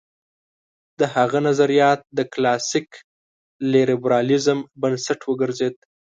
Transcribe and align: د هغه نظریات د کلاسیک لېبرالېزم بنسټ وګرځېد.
د 0.99 1.01
هغه 1.15 1.39
نظریات 1.47 1.99
د 2.17 2.19
کلاسیک 2.33 2.89
لېبرالېزم 3.71 4.59
بنسټ 4.81 5.19
وګرځېد. 5.25 5.75